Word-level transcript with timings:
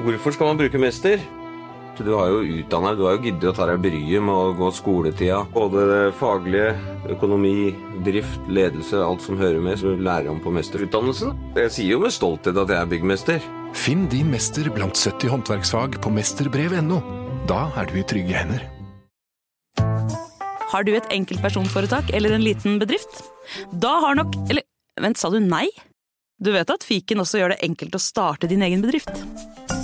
Hvorfor 0.00 0.32
skal 0.32 0.48
man 0.48 0.60
bruke 0.60 0.80
mester? 0.80 1.20
Du 2.00 2.14
har 2.16 2.30
jo 2.32 2.40
utdannet, 2.40 2.96
du 2.96 3.04
har 3.04 3.18
jo 3.18 3.24
giddet 3.26 3.50
å 3.50 3.52
ta 3.52 3.66
deg 3.68 3.82
bryet 3.84 4.24
med 4.24 4.32
å 4.32 4.54
gå 4.56 4.70
skoletida. 4.72 5.42
Både 5.52 5.82
det 5.90 6.04
faglige, 6.16 6.70
økonomi, 7.12 7.74
drift, 8.06 8.40
ledelse, 8.48 8.96
alt 9.04 9.20
som 9.20 9.36
hører 9.36 9.60
med, 9.60 9.76
som 9.76 9.92
du 9.92 10.04
lærer 10.06 10.30
om 10.32 10.40
på 10.40 10.52
mesterutdannelsen. 10.56 11.34
Jeg 11.58 11.74
sier 11.74 11.92
jo 11.92 12.00
med 12.00 12.14
stolthet 12.16 12.56
at 12.56 12.72
jeg 12.72 12.80
er 12.80 12.88
byggmester. 12.94 13.50
Finn 13.76 14.06
din 14.10 14.32
mester 14.32 14.70
blant 14.72 14.96
70 14.96 15.34
håndverksfag 15.34 16.00
på 16.00 16.14
mesterbrev.no. 16.16 17.02
Da 17.50 17.66
er 17.76 17.90
du 17.90 18.00
i 18.00 18.06
trygge 18.08 18.40
hender. 18.40 18.64
Har 20.70 20.86
du 20.86 20.94
et 20.94 21.12
enkeltpersonforetak 21.12 22.14
eller 22.16 22.32
en 22.38 22.46
liten 22.46 22.80
bedrift? 22.80 23.24
Da 23.74 23.98
har 24.06 24.16
nok 24.16 24.36
Eller 24.48 24.64
vent, 25.02 25.18
sa 25.18 25.28
du 25.28 25.40
nei? 25.42 25.66
Du 26.40 26.54
vet 26.54 26.70
at 26.72 26.86
fiken 26.86 27.20
også 27.20 27.42
gjør 27.42 27.52
det 27.52 27.64
enkelt 27.66 27.98
å 27.98 28.00
starte 28.00 28.48
din 28.48 28.62
egen 28.64 28.80
bedrift? 28.80 29.12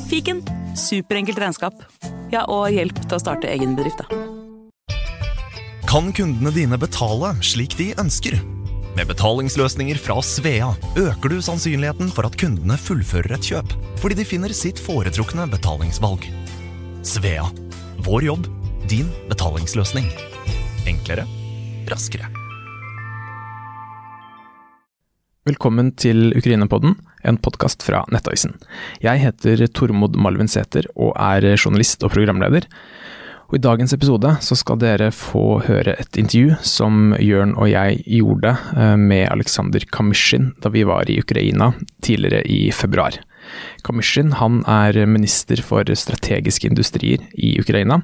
Fiken 0.07 0.43
superenkelt 0.79 1.39
regnskap. 1.40 1.75
Ja, 2.30 2.44
og 2.50 2.71
hjelp 2.75 2.99
til 3.03 3.17
å 3.17 3.22
starte 3.22 3.50
egen 3.50 3.75
bedrift, 3.79 4.03
da. 4.03 4.22
Kan 5.86 6.11
kundene 6.14 6.53
dine 6.54 6.79
betale 6.79 7.32
slik 7.46 7.76
de 7.79 7.93
ønsker? 7.99 8.39
Med 8.96 9.11
betalingsløsninger 9.11 9.99
fra 10.00 10.16
Svea 10.25 10.71
øker 10.96 11.32
du 11.32 11.40
sannsynligheten 11.44 12.08
for 12.14 12.29
at 12.29 12.39
kundene 12.40 12.79
fullfører 12.80 13.36
et 13.36 13.50
kjøp, 13.50 13.75
fordi 14.00 14.18
de 14.21 14.29
finner 14.29 14.54
sitt 14.57 14.80
foretrukne 14.82 15.46
betalingsvalg. 15.53 16.25
Svea 17.07 17.44
vår 18.07 18.30
jobb, 18.30 18.49
din 18.91 19.13
betalingsløsning. 19.30 20.08
Enklere, 20.88 21.27
raskere. 21.91 22.36
Velkommen 25.46 25.93
til 25.95 26.32
Ukraina-podden, 26.35 26.96
en 27.23 27.36
podkast 27.39 27.85
fra 27.86 28.00
Nettavisen. 28.11 28.57
Jeg 28.99 29.21
heter 29.23 29.61
Tormod 29.71 30.17
Malvin 30.19 30.49
Sæther 30.50 30.89
og 30.99 31.13
er 31.22 31.45
journalist 31.53 32.03
og 32.03 32.11
programleder. 32.17 32.67
Og 33.47 33.55
I 33.55 33.61
dagens 33.62 33.94
episode 33.94 34.33
så 34.42 34.58
skal 34.58 34.80
dere 34.83 35.12
få 35.14 35.61
høre 35.69 35.94
et 36.03 36.19
intervju 36.19 36.56
som 36.66 37.14
Jørn 37.22 37.55
og 37.55 37.70
jeg 37.70 38.00
gjorde 38.16 38.56
eh, 38.75 38.97
med 38.98 39.28
Aleksandr 39.28 39.86
Kamysjin 39.94 40.50
da 40.64 40.75
vi 40.75 40.83
var 40.83 41.06
i 41.06 41.20
Ukraina 41.22 41.70
tidligere 42.03 42.42
i 42.50 42.72
februar. 42.75 43.14
Kamishin 43.86 44.33
han 44.41 44.62
er 44.70 44.98
minister 45.08 45.61
for 45.64 45.86
strategiske 45.86 46.69
industrier 46.70 47.22
i 47.34 47.55
Ukraina. 47.61 48.00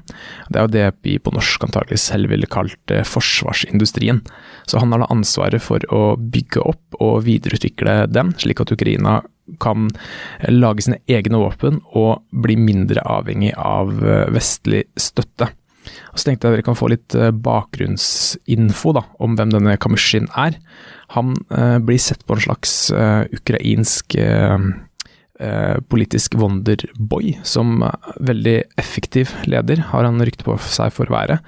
Det 0.49 0.59
er 0.59 0.67
jo 0.67 0.73
det 0.75 0.87
vi 1.05 1.17
på 1.19 1.33
norsk 1.35 1.67
antagelig 1.67 1.99
selv 2.03 2.31
ville 2.33 2.49
kalt 2.49 2.93
eh, 2.93 3.05
forsvarsindustrien. 3.07 4.23
Så 4.69 4.79
han 4.81 4.93
har 4.93 5.03
da 5.03 5.11
ansvaret 5.13 5.63
for 5.63 5.83
å 5.93 6.15
bygge 6.17 6.63
opp 6.63 6.99
og 7.03 7.25
videreutvikle 7.27 8.03
den, 8.11 8.33
slik 8.39 8.63
at 8.63 8.73
Ukraina 8.73 9.21
kan 9.59 9.89
lage 10.47 10.85
sine 10.85 11.01
egne 11.11 11.41
våpen 11.41 11.81
og 11.99 12.23
bli 12.45 12.55
mindre 12.59 13.03
avhengig 13.03 13.51
av 13.59 13.91
eh, 13.99 14.29
vestlig 14.33 14.85
støtte. 14.99 15.49
Og 16.13 16.19
så 16.19 16.29
tenkte 16.29 16.47
jeg 16.47 16.57
dere 16.57 16.65
kan 16.65 16.79
få 16.79 16.87
litt 16.93 17.15
eh, 17.17 17.33
bakgrunnsinfo 17.35 18.95
da, 18.95 19.03
om 19.19 19.35
hvem 19.35 19.51
denne 19.51 19.75
Kamysjin 19.81 20.29
er. 20.39 20.55
Han 21.17 21.35
eh, 21.51 21.77
blir 21.83 21.99
sett 21.99 22.23
på 22.25 22.37
en 22.37 22.45
slags 22.45 22.77
eh, 22.95 23.27
ukrainsk 23.35 24.15
eh, 24.15 24.23
Eh, 24.53 24.59
politisk 25.91 26.37
wonderboy, 26.39 27.33
som 27.43 27.81
veldig 28.23 28.55
effektiv 28.79 29.33
leder, 29.49 29.81
har 29.91 30.07
han 30.07 30.21
rykte 30.23 30.45
på 30.47 30.55
seg 30.61 30.93
for 30.95 31.09
å 31.09 31.15
være. 31.17 31.39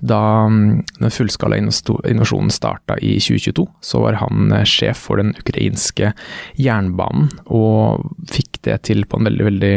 Da 0.00 0.20
mm, 0.48 0.82
den 1.00 1.14
fullskala 1.14 1.58
invasjonen 1.60 2.52
starta 2.54 2.96
i 3.02 3.16
2022, 3.20 3.66
så 3.84 4.04
var 4.04 4.20
han 4.22 4.52
eh, 4.54 4.66
sjef 4.68 5.06
for 5.08 5.20
den 5.20 5.34
ukrainske 5.38 6.12
jernbanen, 6.60 7.30
og 7.46 8.06
fikk 8.30 8.62
det 8.66 8.80
til 8.88 9.04
på 9.08 9.20
en 9.20 9.30
veldig, 9.30 9.46
veldig 9.50 9.74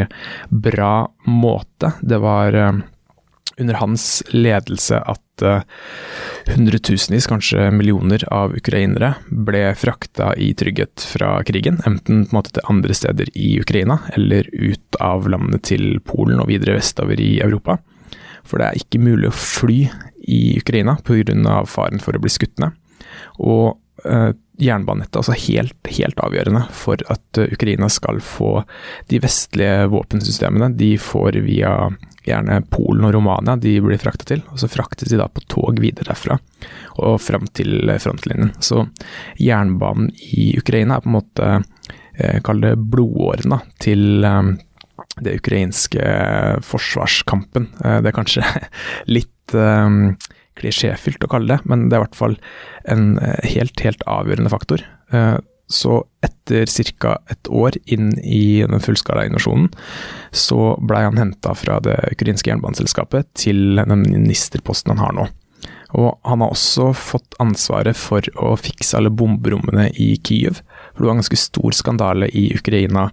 bra 0.70 0.96
måte. 1.30 1.94
Det 2.02 2.20
var 2.24 2.60
eh, 2.60 2.84
under 3.58 3.78
hans 3.78 4.24
ledelse 4.34 4.98
at 4.98 5.44
uh, 5.46 5.62
hundretusenvis, 6.48 7.28
kanskje 7.30 7.70
millioner 7.76 8.24
av 8.34 8.56
ukrainere 8.58 9.14
ble 9.30 9.66
frakta 9.78 10.32
i 10.42 10.52
trygghet 10.58 11.06
fra 11.14 11.36
krigen, 11.48 11.80
enten 11.86 12.26
på 12.26 12.34
en 12.34 12.40
måte 12.40 12.56
til 12.56 12.70
andre 12.72 12.98
steder 12.98 13.30
i 13.38 13.56
Ukraina, 13.62 14.00
eller 14.18 14.50
ut 14.54 15.00
av 15.04 15.30
landet 15.30 15.68
til 15.70 16.00
Polen 16.06 16.42
og 16.42 16.50
videre 16.50 16.78
vestover 16.80 17.22
i 17.22 17.36
Europa. 17.46 17.78
For 18.44 18.60
det 18.60 18.70
er 18.70 18.82
ikke 18.82 19.04
mulig 19.04 19.30
å 19.30 19.38
fly 19.38 19.80
i 20.24 20.42
Ukraina 20.60 20.98
pga. 21.06 21.64
faren 21.68 22.02
for 22.04 22.16
å 22.16 22.24
bli 22.24 22.32
skutt 22.32 22.60
ned. 22.60 22.74
Og 23.40 23.78
uh, 24.08 24.32
jernbanenettet 24.62 25.16
er 25.16 25.22
altså 25.24 25.38
helt, 25.48 25.92
helt 25.98 26.20
avgjørende 26.22 26.64
for 26.76 27.02
at 27.12 27.40
uh, 27.42 27.48
Ukraina 27.54 27.90
skal 27.90 28.22
få 28.24 28.64
de 29.10 29.22
vestlige 29.24 29.88
våpensystemene 29.94 30.74
de 30.78 30.96
får 31.02 31.40
via 31.46 31.74
gjerne 32.24 32.62
Polen 32.72 33.08
og 33.08 33.14
Romania 33.18 33.56
de 33.60 33.76
blir 33.84 34.00
frakta 34.02 34.28
til. 34.30 34.44
Og 34.52 34.62
så 34.62 34.70
fraktes 34.72 35.12
de 35.12 35.20
da 35.20 35.28
på 35.28 35.44
tog 35.52 35.80
videre 35.84 36.12
derfra 36.12 36.38
og 37.04 37.18
fram 37.22 37.48
til 37.56 37.92
frontlinjen. 38.00 38.54
Så 38.64 38.86
jernbanen 39.42 40.12
i 40.34 40.54
Ukraina 40.60 40.98
er 40.98 41.06
på 41.06 41.12
en 41.12 41.18
måte, 41.18 41.50
eh, 42.16 42.40
kall 42.46 42.62
det 42.64 42.78
blodårene 42.78 43.60
til 43.84 44.24
eh, 44.24 44.54
det 45.24 45.38
ukrainske 45.42 46.06
forsvarskampen. 46.66 47.70
Eh, 47.84 48.00
det 48.02 48.12
er 48.12 48.18
kanskje 48.18 48.46
litt 49.18 49.58
eh, 49.58 50.00
klisjéfylt 50.60 51.24
å 51.26 51.32
kalle 51.32 51.56
det, 51.56 51.70
men 51.70 51.88
det 51.88 51.98
er 51.98 52.04
i 52.04 52.06
hvert 52.08 52.20
fall 52.20 52.38
en 52.90 53.18
eh, 53.20 53.50
helt, 53.56 53.80
helt 53.86 54.06
avgjørende 54.10 54.54
faktor. 54.54 54.86
Eh, 55.14 55.38
så 55.74 56.02
etter 56.22 56.68
ca. 57.00 57.18
et 57.32 57.48
år 57.48 57.78
inn 57.86 58.12
i 58.20 58.62
den 58.62 58.84
fullskala 58.84 59.26
invasjonen, 59.26 59.72
så 60.32 60.76
blei 60.82 61.06
han 61.06 61.18
henta 61.18 61.56
fra 61.58 61.80
det 61.84 61.96
ukrainske 62.12 62.52
jernbaneselskapet 62.52 63.32
til 63.40 63.80
den 63.80 64.04
ministerposten 64.04 64.94
han 64.94 65.04
har 65.06 65.16
nå. 65.18 65.30
Og 65.94 66.18
han 66.26 66.42
har 66.42 66.54
også 66.54 66.90
fått 66.98 67.36
ansvaret 67.42 67.98
for 67.98 68.26
å 68.42 68.56
fikse 68.58 68.98
alle 68.98 69.14
bomberommene 69.14 69.92
i 69.94 70.16
Kyiv. 70.26 70.64
For 70.94 71.04
det 71.04 71.08
var 71.08 71.16
en 71.16 71.22
ganske 71.22 71.42
stor 71.42 71.76
skandale 71.78 72.30
i 72.34 72.48
Ukraina 72.58 73.10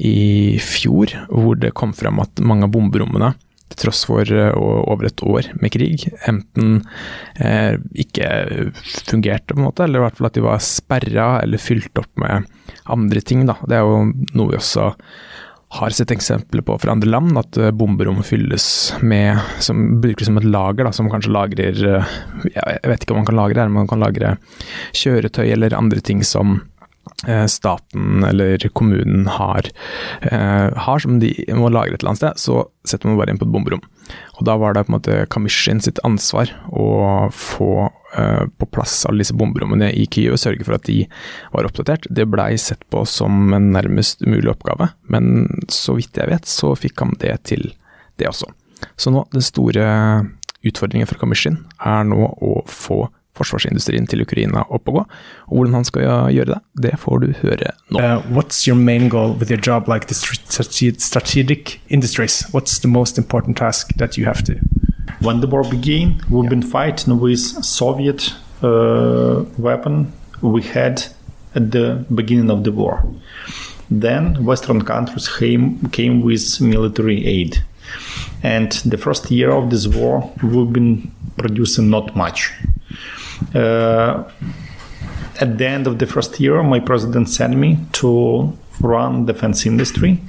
i 0.00 0.56
fjor, 0.62 1.12
hvor 1.28 1.60
det 1.60 1.74
kom 1.76 1.92
frem 1.96 2.22
at 2.24 2.40
mange 2.40 2.66
av 2.66 2.72
bomberommene 2.74 3.34
til 3.74 3.86
tross 3.86 4.04
for 4.08 4.30
eh, 4.30 4.54
over 4.54 5.08
et 5.08 5.24
år 5.26 5.50
med 5.60 5.74
krig, 5.74 6.06
enten 6.28 6.80
eh, 7.42 7.76
ikke 8.06 8.30
fungerte, 9.10 9.52
på 9.52 9.60
en 9.60 9.68
måte, 9.68 9.84
eller 9.86 10.00
i 10.00 10.06
hvert 10.06 10.18
fall 10.18 10.30
at 10.30 10.38
de 10.38 10.44
var 10.46 10.64
sperra 10.64 11.28
eller 11.42 11.62
fylt 11.62 12.00
opp 12.00 12.10
med 12.20 12.50
andre 12.90 13.24
ting. 13.24 13.46
Da. 13.48 13.58
Det 13.66 13.78
er 13.78 13.86
jo 13.86 14.04
noe 14.34 14.52
vi 14.52 14.60
også 14.60 14.92
har 15.74 15.90
sett 15.90 16.12
eksempler 16.14 16.62
på 16.62 16.76
fra 16.78 16.92
andre 16.94 17.10
land, 17.10 17.34
at 17.38 17.58
eh, 17.58 17.72
bomberom 17.74 18.22
fylles 18.26 18.66
med 19.02 19.40
som 19.64 19.98
brukes 20.02 20.30
som 20.30 20.38
et 20.38 20.46
lager, 20.46 20.86
da, 20.86 20.92
som 20.94 21.10
kanskje 21.10 21.34
lagrer 21.34 21.80
Jeg 21.82 22.90
vet 22.90 23.02
ikke 23.02 23.16
om 23.16 23.24
man 23.24 23.28
kan 23.30 23.40
lagre 23.40 23.58
det, 23.58 23.70
men 23.72 23.82
man 23.82 23.90
kan 23.90 24.02
lagre 24.02 24.36
kjøretøy 24.94 25.48
eller 25.48 25.74
andre 25.76 26.02
ting 26.04 26.22
som 26.26 26.60
staten 27.48 28.24
eller 28.26 28.58
kommunen 28.76 29.26
har, 29.26 29.68
eh, 30.20 30.68
har, 30.74 30.98
som 30.98 31.20
de 31.20 31.30
må 31.56 31.70
lagre 31.72 31.94
et 31.94 32.02
eller 32.02 32.14
annet 32.14 32.22
sted, 32.22 32.40
så 32.42 32.64
setter 32.84 33.08
man 33.08 33.18
bare 33.20 33.32
inn 33.32 33.40
på 33.40 33.46
et 33.46 33.54
bomberom. 33.54 33.84
Og 34.36 34.44
Da 34.44 34.56
var 34.60 34.74
det 34.74 34.84
på 34.86 34.92
en 34.92 34.98
måte 34.98 35.26
Kamishin 35.32 35.80
sitt 35.80 36.00
ansvar 36.04 36.50
å 36.68 37.30
få 37.32 37.88
eh, 38.18 38.44
på 38.58 38.68
plass 38.74 39.06
alle 39.08 39.24
disse 39.24 39.36
bomberommene 39.36 39.88
i 39.94 40.06
Kyiv 40.06 40.34
og 40.34 40.42
sørge 40.42 40.66
for 40.66 40.76
at 40.76 40.84
de 40.90 41.04
var 41.54 41.64
oppdatert. 41.64 42.08
Det 42.10 42.28
blei 42.28 42.54
sett 42.60 42.84
på 42.90 43.06
som 43.08 43.54
en 43.56 43.70
nærmest 43.72 44.22
umulig 44.26 44.52
oppgave, 44.52 44.90
men 45.08 45.48
så 45.72 45.96
vidt 45.96 46.20
jeg 46.20 46.30
vet, 46.30 46.50
så 46.50 46.74
fikk 46.76 47.00
han 47.00 47.16
det 47.22 47.38
til, 47.48 47.70
det 48.20 48.28
også. 48.28 48.50
Så 49.00 49.14
nå, 49.14 49.24
den 49.32 49.44
store 49.44 49.86
utfordringen 50.64 51.08
for 51.08 51.20
Kamishin 51.20 51.62
er 51.84 52.04
nå 52.08 52.26
å 52.42 52.58
få 52.68 53.06
forsvarsindustrien 53.34 54.06
til 54.10 54.22
Ukraina 54.24 54.64
opp 54.68 54.88
og 54.88 54.98
gå. 54.98 55.04
Og 55.48 55.56
hvordan 55.56 55.74
han 55.80 55.88
skal 55.88 56.06
gjøre 56.34 56.52
det, 56.52 56.60
det 56.86 56.94
får 57.02 57.18
du 57.24 57.28
høre 57.42 57.72
nå. 57.90 58.00
Uh, 58.00 58.22
what's 58.36 58.66
your 58.68 58.76
main 58.78 59.08
goal 59.08 59.36
with 59.38 59.50
your 59.50 59.60
job 59.60 59.88
like 59.88 60.06
the 60.06 60.14
strategic 60.14 61.80
industries? 61.88 62.42
What's 62.52 62.78
the 62.80 62.88
most 62.88 63.18
important 63.18 63.56
task 63.56 63.96
that 63.98 64.18
you 64.18 64.24
have 64.26 64.44
to? 64.44 64.54
When 65.20 65.40
the 65.40 65.46
war 65.46 65.64
began, 65.64 66.20
we've 66.30 66.44
yeah. 66.44 66.50
been 66.50 66.62
fighting 66.62 67.20
with 67.20 67.40
Soviet 67.64 68.34
uh, 68.62 69.44
weapon 69.58 70.12
we 70.42 70.62
had 70.62 71.04
at 71.54 71.70
the 71.70 72.04
beginning 72.14 72.50
of 72.50 72.64
the 72.64 72.72
war. 72.72 73.04
Then 73.90 74.44
Western 74.44 74.82
countries 74.82 75.28
came, 75.28 75.88
came 75.90 76.22
with 76.22 76.60
military 76.60 77.26
aid. 77.26 77.58
And 78.42 78.72
the 78.84 78.98
first 78.98 79.30
year 79.30 79.50
of 79.50 79.70
this 79.70 79.86
war, 79.86 80.32
we've 80.42 80.72
been 80.72 81.12
producing 81.36 81.90
not 81.90 82.16
much. 82.16 82.52
Uh, 83.54 84.24
at 85.40 85.58
the 85.58 85.66
end 85.66 85.86
of 85.86 85.98
the 85.98 86.06
first 86.06 86.38
year, 86.40 86.62
my 86.62 86.80
president 86.80 87.28
sent 87.28 87.56
me 87.56 87.78
to 87.92 88.56
run 88.80 89.26
the 89.26 89.32
defense 89.32 89.66
industry, 89.66 90.20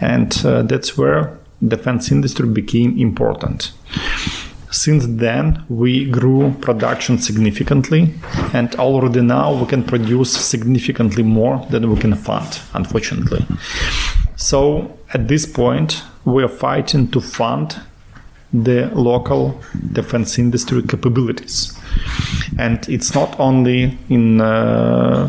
and 0.00 0.40
uh, 0.44 0.62
that's 0.62 0.96
where 0.96 1.38
the 1.60 1.76
defense 1.76 2.10
industry 2.10 2.48
became 2.48 2.98
important. 2.98 3.72
Since 4.70 5.06
then, 5.06 5.64
we 5.68 6.10
grew 6.10 6.52
production 6.60 7.18
significantly, 7.18 8.12
and 8.52 8.74
already 8.74 9.20
now 9.20 9.54
we 9.54 9.66
can 9.66 9.84
produce 9.84 10.32
significantly 10.32 11.22
more 11.22 11.64
than 11.70 11.88
we 11.90 12.00
can 12.00 12.14
fund, 12.14 12.60
unfortunately. 12.72 13.46
So 14.36 14.98
at 15.12 15.28
this 15.28 15.46
point, 15.46 16.02
we 16.24 16.42
are 16.42 16.48
fighting 16.48 17.08
to 17.12 17.20
fund 17.20 17.80
the 18.54 18.88
local 18.94 19.60
defense 19.92 20.38
industry 20.38 20.82
capabilities. 20.82 21.76
And 22.58 22.88
it's 22.88 23.14
not 23.14 23.38
only 23.40 23.98
in 24.08 24.40
uh, 24.40 25.28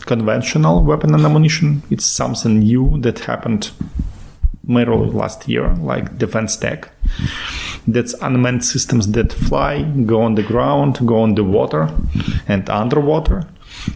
conventional 0.00 0.84
weapon 0.84 1.14
and 1.14 1.24
ammunition, 1.24 1.82
it's 1.90 2.04
something 2.04 2.58
new 2.58 2.98
that 3.00 3.20
happened 3.20 3.70
merely 4.66 5.10
last 5.10 5.48
year, 5.48 5.74
like 5.76 6.18
defense 6.18 6.56
tech. 6.56 6.90
That's 7.86 8.14
unmanned 8.20 8.64
systems 8.64 9.10
that 9.12 9.32
fly, 9.32 9.82
go 9.82 10.22
on 10.22 10.34
the 10.34 10.42
ground, 10.42 11.06
go 11.06 11.20
on 11.20 11.34
the 11.34 11.44
water 11.44 11.88
and 12.46 12.68
underwater. 12.68 13.46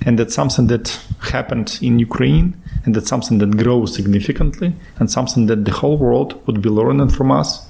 And 0.05 0.19
that's 0.19 0.35
something 0.35 0.67
that 0.69 1.01
happened 1.21 1.79
in 1.81 1.99
Ukraine, 1.99 2.61
and 2.85 2.95
that's 2.95 3.09
something 3.09 3.39
that 3.39 3.57
grows 3.57 3.95
significantly, 3.95 4.75
and 4.99 5.11
something 5.11 5.47
that 5.47 5.65
the 5.65 5.73
whole 5.73 5.97
world 5.97 6.41
would 6.47 6.61
be 6.61 6.69
learning 6.69 7.11
from 7.11 7.31
us, 7.31 7.68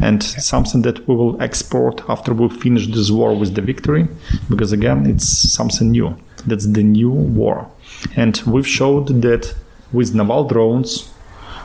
and 0.00 0.22
something 0.22 0.82
that 0.82 1.06
we 1.08 1.14
will 1.14 1.40
export 1.42 2.02
after 2.08 2.32
we 2.34 2.48
finish 2.48 2.86
this 2.86 3.10
war 3.10 3.34
with 3.34 3.54
the 3.54 3.62
victory, 3.62 4.08
because 4.48 4.72
again, 4.72 5.06
it's 5.06 5.52
something 5.52 5.90
new. 5.90 6.16
That's 6.46 6.66
the 6.66 6.82
new 6.82 7.10
war. 7.10 7.70
And 8.16 8.36
we've 8.46 8.66
showed 8.66 9.08
that 9.22 9.54
with 9.92 10.14
naval 10.14 10.44
drones, 10.44 11.10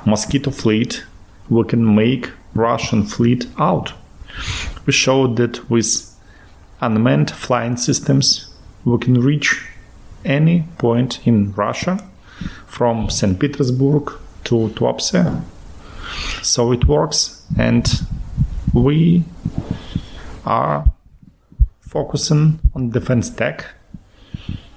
Mosquito 0.05 0.51
fleet, 0.51 1.03
we 1.49 1.63
can 1.65 1.95
make 1.95 2.31
Russian 2.53 3.03
fleet 3.03 3.47
out. 3.57 3.93
We 4.85 4.93
showed 4.93 5.35
that 5.37 5.69
with 5.69 6.15
unmanned 6.81 7.31
flying 7.31 7.77
systems, 7.77 8.53
we 8.85 8.97
can 8.99 9.21
reach 9.21 9.65
any 10.23 10.65
point 10.77 11.27
in 11.27 11.51
Russia 11.53 11.99
from 12.65 13.09
St. 13.09 13.39
Petersburg 13.39 14.13
to 14.45 14.69
Tuapse. 14.69 15.43
So 16.41 16.71
it 16.71 16.85
works, 16.87 17.38
and 17.57 17.87
we 18.73 19.23
are 20.45 20.85
focusing 21.81 22.59
on 22.75 22.91
defense 22.91 23.29
tech 23.29 23.65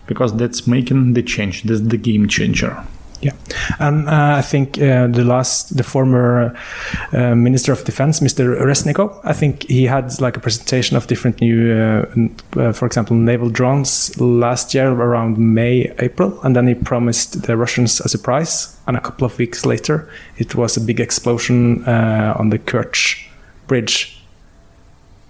because 0.06 0.34
that's 0.36 0.66
making 0.66 1.12
the 1.14 1.22
change. 1.22 1.62
That's 1.64 1.80
the 1.80 1.96
game 1.96 2.28
changer. 2.28 2.84
Yeah, 3.22 3.34
and 3.78 4.08
uh, 4.08 4.34
I 4.38 4.42
think 4.42 4.78
uh, 4.78 5.06
the 5.06 5.22
last, 5.22 5.76
the 5.76 5.84
former 5.84 6.58
uh, 7.12 7.36
Minister 7.36 7.70
of 7.70 7.84
Defense, 7.84 8.18
Mr. 8.18 8.60
Reznikov, 8.60 9.20
I 9.22 9.32
think 9.32 9.62
he 9.68 9.84
had 9.84 10.20
like 10.20 10.36
a 10.36 10.40
presentation 10.40 10.96
of 10.96 11.06
different 11.06 11.40
new, 11.40 11.72
uh, 11.72 12.60
uh, 12.60 12.72
for 12.72 12.84
example, 12.84 13.14
naval 13.14 13.48
drones 13.48 14.20
last 14.20 14.74
year 14.74 14.90
around 14.90 15.38
May, 15.38 15.92
April, 16.00 16.36
and 16.42 16.56
then 16.56 16.66
he 16.66 16.74
promised 16.74 17.42
the 17.42 17.56
Russians 17.56 18.00
a 18.00 18.08
surprise. 18.08 18.76
And 18.88 18.96
a 18.96 19.00
couple 19.00 19.24
of 19.24 19.38
weeks 19.38 19.64
later, 19.64 20.10
it 20.38 20.56
was 20.56 20.76
a 20.76 20.80
big 20.80 20.98
explosion 20.98 21.84
uh, 21.84 22.34
on 22.36 22.50
the 22.50 22.58
Kerch 22.58 23.24
bridge. 23.68 24.18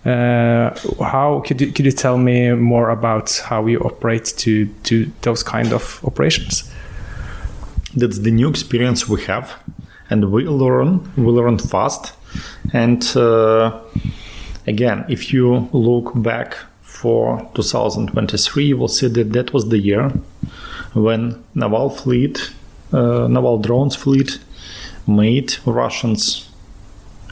how 0.05 1.43
could 1.47 1.61
you 1.61 1.71
could 1.73 1.85
you 1.85 1.93
tell 1.93 2.17
me 2.17 2.53
more 2.55 2.91
about 2.91 3.43
how 3.45 3.67
you 3.67 3.79
operate 3.81 4.33
to 4.39 4.67
to 4.85 5.13
those 5.21 5.43
kind 5.43 5.73
of 5.75 6.01
operations? 6.05 6.73
That's 7.95 8.19
the 8.19 8.31
new 8.31 8.49
experience 8.49 9.09
we 9.09 9.23
have. 9.25 9.55
And 10.11 10.31
we 10.31 10.45
learn 10.45 11.11
we 11.17 11.25
learn 11.25 11.59
fast. 11.59 12.15
And 12.73 13.05
uh, 13.17 13.81
again 14.67 15.05
if 15.09 15.33
you 15.33 15.69
look 15.73 16.13
back 16.15 16.57
for 16.83 17.51
2023 17.55 18.65
you 18.65 18.77
will 18.77 18.89
see 18.89 19.09
that 19.09 19.33
that 19.33 19.53
was 19.53 19.69
the 19.69 19.79
year 19.79 20.11
when 20.93 21.43
naval 21.55 21.91
fleet 21.91 22.53
uh, 22.93 23.27
naval 23.27 23.59
drones 23.59 23.97
fleet 23.97 24.39
made 25.07 25.57
russians 25.67 26.49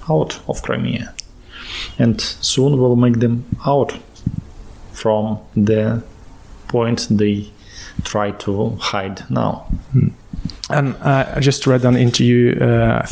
out 0.08 0.40
of 0.48 0.62
crimea. 0.62 1.14
And 1.98 2.20
soon 2.20 2.78
we'll 2.78 2.96
make 2.96 3.20
them 3.20 3.44
out 3.64 3.96
from 4.92 5.38
the 5.54 6.02
point 6.68 7.06
they 7.10 7.50
try 8.04 8.32
to 8.32 8.70
hide 8.76 9.28
now. 9.30 9.66
Hmm. 9.92 10.08
And 10.72 10.94
uh, 10.96 11.32
I 11.36 11.40
just 11.40 11.66
read 11.66 11.84
an 11.84 11.96
interview 11.96 12.58
uh, 12.58 13.06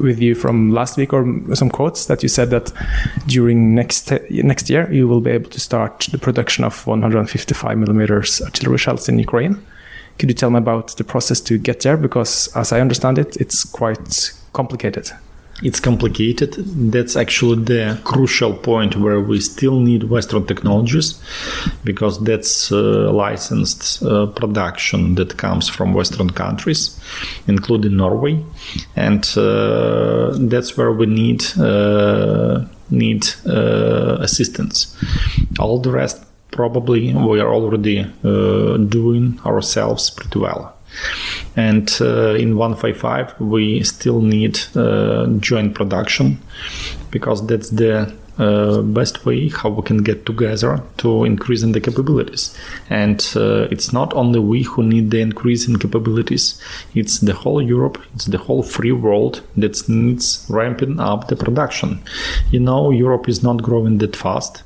with 0.00 0.20
you 0.20 0.34
from 0.34 0.72
last 0.72 0.96
week, 0.96 1.12
or 1.12 1.24
some 1.54 1.70
quotes 1.70 2.06
that 2.06 2.22
you 2.22 2.28
said 2.28 2.50
that 2.50 2.72
during 3.26 3.74
next 3.74 4.10
next 4.30 4.70
year 4.70 4.92
you 4.92 5.08
will 5.08 5.20
be 5.20 5.30
able 5.30 5.50
to 5.50 5.60
start 5.60 6.08
the 6.10 6.18
production 6.18 6.64
of 6.64 6.86
155 6.86 7.78
millimeters 7.78 8.40
artillery 8.42 8.78
shells 8.78 9.08
in 9.08 9.18
Ukraine. 9.18 9.60
Could 10.18 10.30
you 10.30 10.34
tell 10.34 10.50
me 10.50 10.58
about 10.58 10.96
the 10.96 11.04
process 11.04 11.40
to 11.42 11.58
get 11.58 11.80
there? 11.80 11.96
Because 11.96 12.48
as 12.56 12.72
I 12.72 12.80
understand 12.80 13.18
it, 13.18 13.36
it's 13.36 13.64
quite 13.64 14.32
complicated 14.52 15.10
it's 15.62 15.80
complicated. 15.80 16.54
That's 16.92 17.16
actually 17.16 17.64
the 17.64 17.98
crucial 18.04 18.54
point 18.54 18.96
where 18.96 19.20
we 19.20 19.40
still 19.40 19.80
need 19.80 20.04
Western 20.04 20.46
technologies 20.46 21.20
because 21.84 22.22
that's 22.22 22.70
uh, 22.70 23.10
licensed 23.12 24.02
uh, 24.02 24.26
production 24.26 25.14
that 25.14 25.36
comes 25.38 25.68
from 25.68 25.94
Western 25.94 26.30
countries, 26.30 27.00
including 27.46 27.96
Norway, 27.96 28.42
and 28.96 29.24
uh, 29.36 30.36
that's 30.38 30.76
where 30.76 30.92
we 30.92 31.06
need 31.06 31.44
uh, 31.58 32.64
need 32.90 33.26
uh, 33.46 34.18
assistance. 34.20 34.96
All 35.58 35.80
the 35.80 35.90
rest 35.90 36.22
probably 36.50 37.14
we 37.14 37.40
are 37.40 37.52
already 37.52 38.00
uh, 38.24 38.76
doing 38.76 39.38
ourselves 39.44 40.10
pretty 40.10 40.38
well. 40.38 40.74
And 41.56 41.90
uh, 42.00 42.34
in 42.34 42.56
155, 42.56 43.40
we 43.40 43.82
still 43.82 44.20
need 44.20 44.58
uh, 44.76 45.26
joint 45.40 45.74
production 45.74 46.38
because 47.10 47.46
that's 47.46 47.70
the 47.70 48.14
uh, 48.38 48.82
best 48.82 49.24
way 49.24 49.48
how 49.48 49.70
we 49.70 49.82
can 49.82 50.02
get 50.02 50.26
together 50.26 50.82
to 50.98 51.24
increase 51.24 51.62
in 51.62 51.72
the 51.72 51.80
capabilities. 51.80 52.54
And 52.90 53.26
uh, 53.34 53.68
it's 53.70 53.94
not 53.94 54.12
only 54.12 54.38
we 54.38 54.62
who 54.62 54.82
need 54.82 55.10
the 55.10 55.20
increase 55.20 55.66
in 55.66 55.78
capabilities, 55.78 56.60
it's 56.94 57.20
the 57.20 57.32
whole 57.32 57.62
Europe, 57.62 57.98
it's 58.14 58.26
the 58.26 58.36
whole 58.36 58.62
free 58.62 58.92
world 58.92 59.42
that 59.56 59.88
needs 59.88 60.44
ramping 60.50 61.00
up 61.00 61.28
the 61.28 61.36
production. 61.36 62.02
You 62.50 62.60
know, 62.60 62.90
Europe 62.90 63.26
is 63.26 63.42
not 63.42 63.62
growing 63.62 63.98
that 63.98 64.14
fast. 64.14 64.62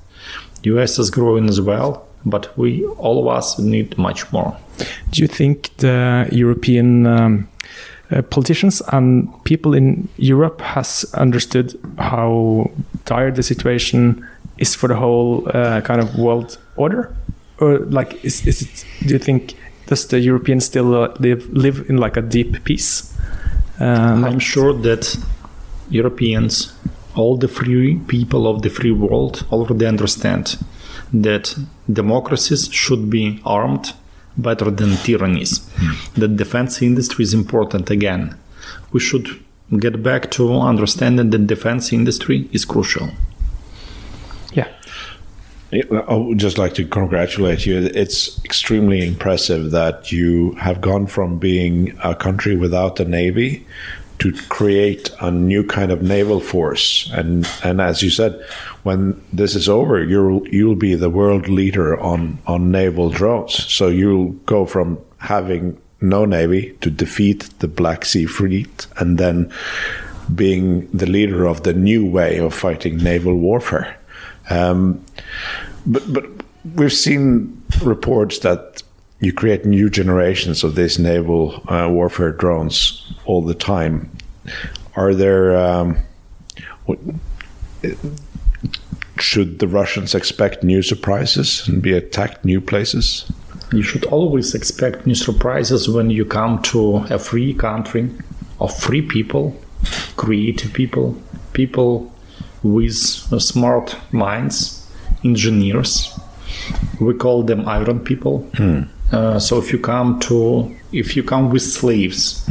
US 0.64 0.98
is 0.98 1.10
growing 1.10 1.48
as 1.48 1.60
well, 1.60 2.06
but 2.24 2.56
we 2.56 2.84
all 2.98 3.18
of 3.18 3.36
us 3.36 3.58
need 3.58 3.96
much 3.98 4.30
more. 4.32 4.56
Do 5.10 5.22
you 5.22 5.28
think 5.28 5.76
the 5.78 6.28
European 6.32 7.06
um, 7.06 7.48
uh, 8.10 8.22
politicians 8.22 8.82
and 8.88 9.28
people 9.44 9.74
in 9.74 10.08
Europe 10.16 10.60
has 10.60 11.04
understood 11.14 11.78
how 11.98 12.70
dire 13.04 13.30
the 13.30 13.42
situation 13.42 14.26
is 14.58 14.74
for 14.74 14.88
the 14.88 14.96
whole 14.96 15.48
uh, 15.54 15.80
kind 15.82 16.00
of 16.00 16.18
world 16.18 16.58
order, 16.76 17.14
or 17.58 17.78
like 17.78 18.24
is, 18.24 18.46
is 18.46 18.62
it? 18.62 18.84
Do 19.06 19.14
you 19.14 19.18
think 19.18 19.54
does 19.86 20.06
the 20.08 20.18
Europeans 20.18 20.64
still 20.64 20.94
uh, 20.94 21.14
live 21.18 21.48
live 21.52 21.88
in 21.88 21.98
like 21.98 22.16
a 22.16 22.22
deep 22.22 22.64
peace? 22.64 23.16
Um, 23.78 24.24
I'm 24.24 24.38
sure 24.38 24.74
that 24.74 25.16
Europeans, 25.88 26.74
all 27.14 27.36
the 27.36 27.48
free 27.48 27.96
people 28.06 28.46
of 28.46 28.62
the 28.62 28.68
free 28.68 28.92
world, 28.92 29.46
already 29.50 29.86
understand 29.86 30.58
that 31.12 31.56
democracies 31.92 32.68
should 32.72 33.10
be 33.10 33.40
armed 33.44 33.92
better 34.36 34.70
than 34.70 34.96
tyrannies. 34.96 35.58
Mm. 35.58 36.14
The 36.14 36.28
defense 36.28 36.82
industry 36.82 37.24
is 37.24 37.34
important 37.34 37.90
again. 37.90 38.36
We 38.92 39.00
should 39.00 39.28
get 39.78 40.02
back 40.02 40.30
to 40.32 40.52
understanding 40.54 41.30
that 41.30 41.46
defense 41.46 41.92
industry 41.92 42.48
is 42.52 42.64
crucial. 42.64 43.10
Yeah. 44.52 44.68
I 45.72 46.14
would 46.14 46.38
just 46.38 46.58
like 46.58 46.74
to 46.74 46.84
congratulate 46.84 47.64
you. 47.64 47.78
It's 47.78 48.44
extremely 48.44 49.06
impressive 49.06 49.70
that 49.70 50.10
you 50.10 50.52
have 50.54 50.80
gone 50.80 51.06
from 51.06 51.38
being 51.38 51.96
a 52.02 52.14
country 52.14 52.56
without 52.56 52.98
a 52.98 53.04
navy 53.04 53.64
to 54.20 54.32
create 54.48 55.10
a 55.20 55.30
new 55.30 55.64
kind 55.64 55.90
of 55.90 56.02
naval 56.02 56.40
force. 56.40 57.10
And 57.12 57.48
and 57.64 57.80
as 57.80 58.02
you 58.02 58.10
said, 58.10 58.40
when 58.82 59.20
this 59.32 59.54
is 59.54 59.68
over, 59.68 60.02
you'll 60.02 60.46
you'll 60.48 60.76
be 60.76 60.94
the 60.94 61.10
world 61.10 61.48
leader 61.48 61.98
on 61.98 62.38
on 62.46 62.70
naval 62.70 63.10
drones. 63.10 63.66
So 63.72 63.88
you'll 63.88 64.32
go 64.46 64.66
from 64.66 64.98
having 65.18 65.80
no 66.00 66.24
navy 66.24 66.76
to 66.80 66.90
defeat 66.90 67.50
the 67.58 67.68
Black 67.68 68.04
Sea 68.04 68.26
Fleet, 68.26 68.86
and 68.98 69.18
then 69.18 69.52
being 70.34 70.88
the 70.92 71.06
leader 71.06 71.46
of 71.46 71.62
the 71.62 71.72
new 71.72 72.06
way 72.06 72.38
of 72.38 72.54
fighting 72.54 72.98
naval 72.98 73.34
warfare. 73.34 73.98
Um, 74.48 75.04
but 75.86 76.12
but 76.12 76.24
we've 76.74 76.92
seen 76.92 77.62
reports 77.82 78.40
that 78.40 78.82
you 79.20 79.32
create 79.32 79.64
new 79.64 79.90
generations 79.90 80.64
of 80.64 80.74
these 80.74 80.98
naval 80.98 81.62
uh, 81.68 81.88
warfare 81.90 82.32
drones 82.32 83.12
all 83.26 83.42
the 83.42 83.54
time. 83.54 84.10
Are 84.96 85.14
there 85.14 85.56
um, 85.56 85.98
what, 86.86 86.98
should 89.18 89.58
the 89.58 89.68
Russians 89.68 90.14
expect 90.14 90.64
new 90.64 90.82
surprises 90.82 91.68
and 91.68 91.82
be 91.82 91.92
attacked 91.92 92.44
new 92.44 92.60
places? 92.60 93.30
you 93.72 93.82
should 93.82 94.04
always 94.06 94.54
expect 94.54 95.06
new 95.06 95.14
surprises 95.14 95.88
when 95.88 96.10
you 96.10 96.24
come 96.24 96.60
to 96.62 96.96
a 97.10 97.18
free 97.18 97.54
country 97.54 98.10
of 98.60 98.76
free 98.76 99.02
people, 99.02 99.56
creative 100.16 100.72
people, 100.72 101.16
people 101.52 102.12
with 102.62 102.94
smart 102.94 103.96
minds, 104.12 104.90
engineers. 105.24 106.18
We 107.00 107.14
call 107.14 107.42
them 107.44 107.68
iron 107.68 108.00
people. 108.00 108.48
Uh, 109.12 109.38
so 109.38 109.58
if 109.58 109.72
you 109.72 109.78
come 109.78 110.20
to 110.20 110.74
if 110.92 111.16
you 111.16 111.22
come 111.22 111.50
with 111.50 111.62
slaves 111.62 112.44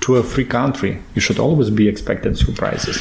to 0.00 0.16
a 0.16 0.22
free 0.22 0.44
country, 0.44 0.98
you 1.14 1.20
should 1.20 1.38
always 1.38 1.70
be 1.70 1.88
expecting 1.88 2.34
surprises. 2.34 2.98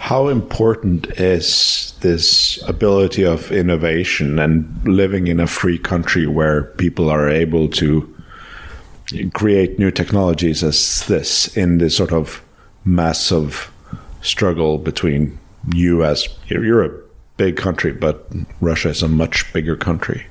How 0.00 0.28
important 0.28 1.06
is 1.18 1.92
this 2.00 2.62
ability 2.66 3.24
of 3.24 3.52
innovation 3.52 4.38
and 4.38 4.66
living 4.86 5.26
in 5.26 5.40
a 5.40 5.46
free 5.46 5.78
country 5.78 6.26
where 6.26 6.64
people 6.78 7.10
are 7.10 7.28
able 7.28 7.68
to 7.68 8.14
create 9.34 9.78
new 9.78 9.90
technologies 9.90 10.62
as 10.62 11.06
this 11.06 11.56
in 11.56 11.78
this 11.78 11.96
sort 11.96 12.12
of 12.12 12.42
massive 12.84 13.70
struggle 14.22 14.78
between 14.78 15.38
you 15.74 16.04
as 16.04 16.28
you're 16.46 16.84
a 16.84 17.00
big 17.36 17.56
country, 17.56 17.92
but 17.92 18.30
Russia 18.60 18.88
is 18.88 19.02
a 19.02 19.08
much 19.08 19.52
bigger 19.52 19.76
country. 19.76 20.26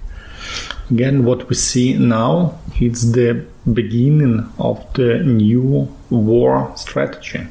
Again, 0.92 1.26
what 1.26 1.50
we 1.50 1.56
see 1.56 1.98
now 1.98 2.60
is 2.80 3.12
the 3.12 3.46
beginning 3.74 4.48
of 4.60 4.86
the 4.94 5.24
new 5.24 5.92
war 6.10 6.72
strategy. 6.76 7.48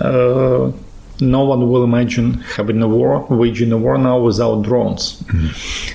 Uh, 0.00 0.72
no 1.20 1.44
one 1.44 1.70
will 1.70 1.84
imagine 1.84 2.34
having 2.56 2.82
a 2.82 2.88
war, 2.88 3.26
waging 3.30 3.72
a 3.72 3.76
war 3.78 3.98
now 3.98 4.18
without 4.18 4.62
drones, 4.62 5.22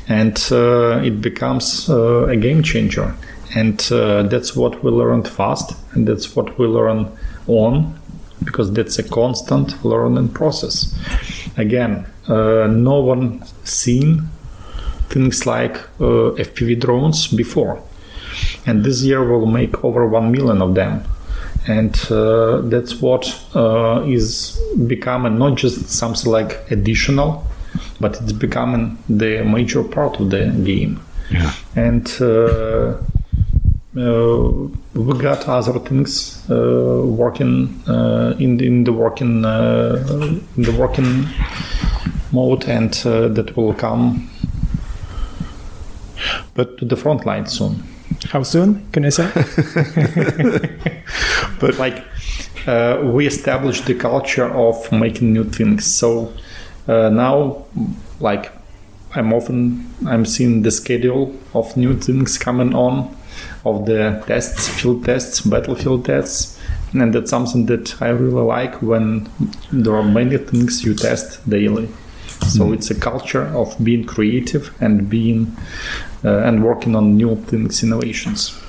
and 0.07 0.37
uh, 0.51 1.01
it 1.03 1.21
becomes 1.21 1.89
uh, 1.89 2.25
a 2.25 2.35
game 2.35 2.63
changer. 2.63 3.13
And 3.55 3.79
uh, 3.91 4.23
that's 4.23 4.55
what 4.55 4.83
we 4.83 4.91
learned 4.91 5.27
fast, 5.27 5.75
and 5.93 6.07
that's 6.07 6.35
what 6.35 6.57
we 6.57 6.65
learn 6.65 7.11
on, 7.47 7.99
because 8.43 8.73
that's 8.73 8.97
a 8.99 9.03
constant 9.03 9.85
learning 9.85 10.29
process. 10.29 10.93
Again, 11.57 12.05
uh, 12.27 12.67
no 12.67 12.99
one 13.01 13.43
seen 13.63 14.27
things 15.13 15.45
like 15.45 15.77
uh, 15.99 16.33
FPV 16.47 16.79
drones 16.79 17.27
before. 17.27 17.81
And 18.65 18.83
this 18.83 19.03
year 19.03 19.23
we'll 19.23 19.45
make 19.45 19.83
over 19.83 20.07
1 20.07 20.31
million 20.31 20.61
of 20.61 20.73
them. 20.75 21.03
And 21.67 21.95
uh, 22.11 22.61
that's 22.61 23.01
what 23.01 23.23
uh, 23.55 24.03
is 24.05 24.59
becoming 24.87 25.37
not 25.37 25.55
just 25.55 25.87
something 25.89 26.31
like 26.31 26.59
additional, 26.71 27.45
but 27.99 28.19
it's 28.21 28.33
becoming 28.33 28.97
the 29.07 29.43
major 29.43 29.83
part 29.83 30.19
of 30.19 30.29
the 30.29 30.47
game. 30.65 30.99
Yeah. 31.31 31.53
And 31.75 32.07
uh, 32.19 32.97
uh, 33.95 34.67
we 34.93 35.19
got 35.19 35.47
other 35.47 35.79
things 35.79 36.43
uh, 36.49 37.03
working 37.05 37.81
uh, 37.87 38.35
in 38.39 38.57
the, 38.57 38.65
in 38.65 38.83
the 38.83 38.91
working 38.91 39.45
uh, 39.45 40.03
in 40.57 40.63
the 40.63 40.75
working 40.77 41.27
mode, 42.31 42.65
and 42.67 42.91
uh, 43.05 43.27
that 43.29 43.55
will 43.55 43.73
come 43.73 44.29
But 46.53 46.77
to 46.77 46.85
the 46.85 46.95
front 46.95 47.25
line 47.25 47.47
soon. 47.47 47.83
How 48.29 48.43
soon 48.43 48.89
can 48.91 49.05
I 49.05 49.09
say? 49.09 49.29
But 51.59 51.77
like 51.79 52.03
uh, 52.67 52.99
we 53.03 53.27
established 53.27 53.85
the 53.85 53.95
culture 53.95 54.45
of 54.53 54.91
making 54.91 55.33
new 55.33 55.43
things. 55.43 55.85
So 55.85 56.33
uh, 56.87 57.09
now, 57.09 57.65
like 58.19 58.51
I'm 59.15 59.33
often 59.33 59.89
I'm 60.05 60.25
seeing 60.25 60.63
the 60.63 60.71
schedule 60.71 61.35
of 61.53 61.75
new 61.77 61.97
things 61.97 62.37
coming 62.37 62.73
on, 62.73 63.15
of 63.65 63.85
the 63.85 64.23
tests, 64.27 64.67
field 64.69 65.05
tests, 65.05 65.41
battlefield 65.41 66.05
tests, 66.05 66.59
and 66.93 67.13
that's 67.13 67.29
something 67.29 67.65
that 67.67 68.01
I 68.01 68.09
really 68.09 68.43
like 68.43 68.81
when 68.81 69.29
there 69.71 69.95
are 69.95 70.03
many 70.03 70.37
things 70.37 70.83
you 70.83 70.95
test 70.95 71.47
daily. 71.49 71.89
So 72.49 72.73
it's 72.73 72.91
a 72.91 72.95
culture 72.95 73.45
of 73.55 73.73
being 73.83 74.05
creative 74.05 74.75
and 74.81 75.09
being 75.09 75.55
and 76.23 76.63
working 76.63 76.95
on 76.95 77.15
new 77.17 77.35
things, 77.35 77.83
innovations. 77.83 78.59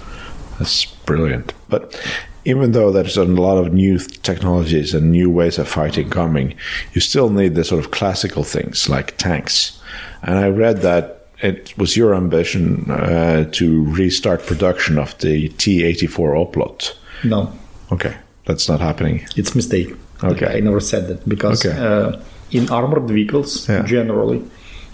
That's 0.59 0.85
brilliant. 1.07 1.53
But 1.69 1.99
even 2.45 2.73
though 2.73 2.91
there's 2.93 3.17
a 3.17 3.25
lot 3.25 3.57
of 3.59 3.73
new 3.73 3.99
technologies 3.99 4.95
and 4.95 5.11
new 5.11 5.31
ways 5.31 5.59
of 5.59 5.69
fighting 5.69 6.11
coming, 6.11 6.55
you 6.93 7.01
still 7.01 7.31
need 7.31 7.55
the 7.55 7.65
sort 7.65 7.85
of 7.85 7.91
classical 7.91 8.45
things 8.45 8.89
like 8.89 9.17
tanks. 9.17 9.81
And 10.23 10.39
I 10.39 10.49
read 10.49 10.83
that 10.83 11.27
it 11.43 11.77
was 11.77 11.97
your 11.97 12.15
ambition 12.15 12.91
uh, 12.91 13.45
to 13.53 13.85
restart 13.93 14.47
production 14.47 14.99
of 14.99 15.17
the 15.19 15.49
T-84 15.49 16.35
Oplot. 16.53 16.93
No, 17.25 17.53
Okay, 17.93 18.15
that's 18.47 18.69
not 18.69 18.81
happening. 18.81 19.27
it's 19.37 19.55
mistake. 19.55 19.95
Okay. 20.23 20.57
I 20.57 20.61
never 20.61 20.81
said 20.81 21.09
that 21.09 21.29
because 21.29 21.65
Okay. 21.67 21.77
uh, 21.79 22.19
in 22.51 22.71
armored 22.71 23.09
vehicles 23.09 23.69
Yeah. 23.69 23.83
generally 23.85 24.43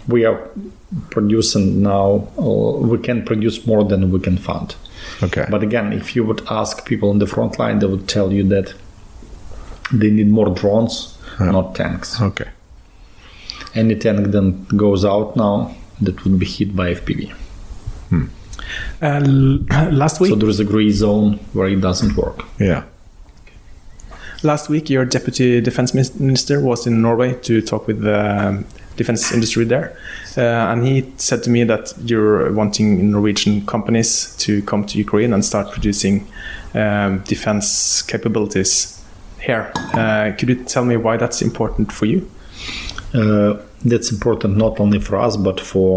we 0.08 0.24
are 0.24 0.48
producing 1.10 1.82
now. 1.82 2.28
Uh, 2.38 2.78
we 2.78 2.98
can 2.98 3.24
produce 3.24 3.66
more 3.66 3.84
than 3.84 4.10
we 4.10 4.20
can 4.20 4.36
fund. 4.36 4.74
Okay. 5.22 5.46
But 5.50 5.62
again, 5.62 5.92
if 5.92 6.14
you 6.16 6.24
would 6.24 6.42
ask 6.50 6.84
people 6.86 7.10
on 7.10 7.18
the 7.18 7.26
front 7.26 7.58
line, 7.58 7.78
they 7.78 7.86
would 7.86 8.08
tell 8.08 8.32
you 8.32 8.42
that 8.48 8.74
they 9.92 10.10
need 10.10 10.28
more 10.28 10.50
drones, 10.50 11.16
not 11.38 11.74
tanks. 11.74 12.20
okay. 12.20 12.48
Any 13.74 13.94
tank 13.96 14.30
that 14.32 14.76
goes 14.76 15.04
out 15.04 15.36
now 15.36 15.74
that 16.00 16.24
would 16.24 16.38
be 16.38 16.46
hit 16.46 16.74
by 16.74 16.94
FPV. 16.94 17.32
Uh, 19.02 19.20
last 19.90 20.20
week, 20.20 20.30
So 20.30 20.36
there 20.36 20.48
is 20.48 20.60
a 20.60 20.64
gray 20.64 20.90
zone 20.90 21.38
where 21.52 21.68
it 21.68 21.80
doesn't 21.80 22.16
work. 22.16 22.44
Yeah. 22.58 22.84
last 24.42 24.68
week, 24.68 24.88
your 24.90 25.04
deputy 25.04 25.60
defense 25.60 25.92
minister 25.94 26.60
was 26.60 26.86
in 26.86 27.00
Norway 27.02 27.34
to 27.42 27.60
talk 27.62 27.86
with 27.86 28.00
the 28.02 28.48
um, 28.48 28.64
defense 29.00 29.32
industry 29.32 29.64
there, 29.64 29.88
uh, 30.36 30.70
and 30.70 30.86
he 30.86 30.94
said 31.16 31.42
to 31.44 31.50
me 31.50 31.64
that 31.64 31.84
you're 32.10 32.52
wanting 32.60 33.10
Norwegian 33.10 33.54
companies 33.74 34.10
to 34.44 34.62
come 34.70 34.82
to 34.90 34.98
Ukraine 34.98 35.32
and 35.34 35.42
start 35.52 35.66
producing 35.72 36.14
um, 36.74 37.20
defense 37.32 38.02
capabilities 38.12 38.72
here. 39.46 39.64
Uh, 40.00 40.32
could 40.36 40.48
you 40.52 40.58
tell 40.74 40.84
me 40.84 40.96
why 40.96 41.16
that's 41.16 41.40
important 41.42 41.92
for 41.98 42.06
you? 42.12 42.20
Uh, 43.14 43.54
that's 43.84 44.12
important 44.12 44.56
not 44.56 44.78
only 44.78 45.00
for 45.06 45.16
us 45.26 45.36
but 45.36 45.58
for 45.58 45.92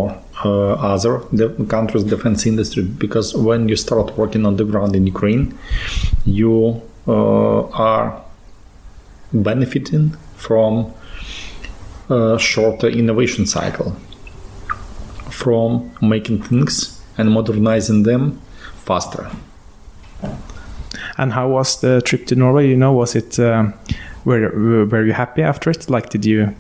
uh, 0.46 0.74
other 0.94 1.22
de- 1.36 1.66
countries' 1.66 2.06
defense 2.06 2.46
industry 2.46 2.84
because 2.84 3.36
when 3.36 3.70
you 3.70 3.76
start 3.76 4.18
working 4.18 4.46
on 4.46 4.56
the 4.56 4.64
ground 4.64 4.96
in 4.96 5.06
Ukraine, 5.06 5.44
you 6.42 6.82
uh, 7.08 7.62
are 7.90 8.10
benefiting 9.34 10.16
from 10.38 10.94
a 12.10 12.38
shorter 12.40 12.88
innovation 12.88 13.46
cycle, 13.46 13.96
from 15.30 15.92
making 16.02 16.42
things 16.44 17.02
and 17.18 17.32
modernizing 17.32 18.04
them 18.04 18.40
faster. 18.76 19.30
And 21.18 21.34
how 21.34 21.50
was 21.50 21.80
the 21.82 22.02
trip 22.02 22.26
to 22.28 22.36
Norway? 22.36 22.70
You 22.70 22.78
know, 22.78 22.94
was 22.94 23.16
it 23.16 23.40
um, 23.40 23.74
were 24.26 24.86
were 24.86 25.06
you 25.06 25.14
happy 25.14 25.42
after 25.42 25.70
it? 25.70 25.90
Like, 25.90 26.10
did 26.10 26.26
you 26.26 26.56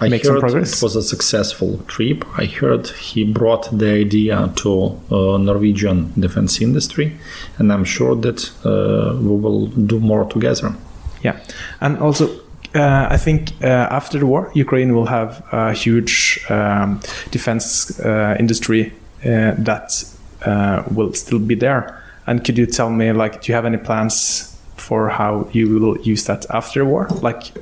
I 0.00 0.08
make 0.08 0.24
some 0.24 0.40
progress? 0.40 0.78
it 0.78 0.82
was 0.82 0.96
a 0.96 1.02
successful 1.02 1.78
trip. 1.86 2.24
I 2.36 2.46
heard 2.46 2.88
he 2.88 3.24
brought 3.24 3.76
the 3.76 3.90
idea 3.90 4.52
to 4.56 5.00
uh, 5.10 5.38
Norwegian 5.38 6.12
defense 6.18 6.60
industry, 6.60 7.16
and 7.58 7.72
I'm 7.72 7.84
sure 7.84 8.16
that 8.16 8.50
uh, 8.64 9.16
we 9.16 9.36
will 9.36 9.66
do 9.66 10.00
more 10.00 10.24
together. 10.24 10.74
Yeah, 11.22 11.40
and 11.80 11.98
also 11.98 12.28
uh, 12.74 13.08
I 13.10 13.16
think 13.16 13.52
uh, 13.62 13.66
after 13.66 14.18
the 14.18 14.26
war, 14.26 14.50
Ukraine 14.54 14.94
will 14.94 15.06
have 15.06 15.44
a 15.52 15.72
huge 15.72 16.44
um, 16.48 17.00
defense 17.30 17.98
uh, 18.00 18.36
industry 18.38 18.92
uh, 19.24 19.54
that 19.58 20.04
uh, 20.44 20.82
will 20.90 21.12
still 21.14 21.38
be 21.38 21.54
there. 21.54 22.02
And 22.26 22.44
could 22.44 22.58
you 22.58 22.66
tell 22.66 22.90
me, 22.90 23.12
like, 23.12 23.42
do 23.42 23.52
you 23.52 23.54
have 23.54 23.66
any 23.66 23.76
plans 23.76 24.58
for 24.76 25.08
how 25.08 25.48
you 25.52 25.68
will 25.68 25.98
use 26.00 26.24
that 26.24 26.46
after 26.50 26.80
the 26.80 26.86
war? 26.86 27.08
Like, 27.22 27.52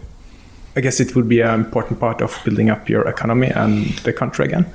I 0.76 0.80
guess 0.80 1.00
it 1.00 1.14
would 1.14 1.28
be 1.28 1.40
an 1.40 1.54
important 1.60 2.00
part 2.00 2.22
of 2.22 2.38
building 2.44 2.70
up 2.70 2.88
your 2.88 3.06
economy 3.06 3.48
and 3.48 3.86
the 4.04 4.12
country 4.12 4.46
again. 4.46 4.66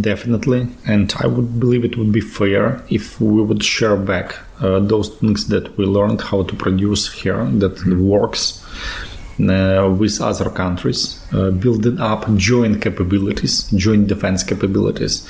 Definitely, 0.00 0.68
and 0.86 1.12
I 1.20 1.26
would 1.26 1.58
believe 1.58 1.86
it 1.86 1.96
would 1.96 2.12
be 2.12 2.20
fair 2.20 2.82
if 2.90 3.18
we 3.18 3.42
would 3.42 3.64
share 3.64 3.96
back 3.96 4.36
uh, 4.60 4.78
those 4.78 5.08
things 5.08 5.48
that 5.48 5.76
we 5.78 5.86
learned 5.86 6.20
how 6.20 6.42
to 6.42 6.54
produce 6.54 7.10
here 7.10 7.46
that 7.46 7.82
works 7.86 8.62
uh, 8.62 9.13
with 9.38 10.20
other 10.20 10.50
countries, 10.50 11.24
uh, 11.32 11.50
building 11.50 12.00
up 12.00 12.32
joint 12.36 12.80
capabilities, 12.82 13.70
joint 13.72 14.06
defense 14.06 14.42
capabilities. 14.42 15.28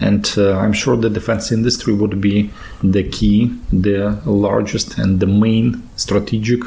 And 0.00 0.32
uh, 0.36 0.58
I'm 0.58 0.72
sure 0.72 0.96
the 0.96 1.10
defense 1.10 1.52
industry 1.52 1.94
would 1.94 2.20
be 2.20 2.50
the 2.82 3.04
key, 3.08 3.56
the 3.72 4.20
largest, 4.24 4.98
and 4.98 5.20
the 5.20 5.26
main 5.26 5.82
strategic 5.96 6.60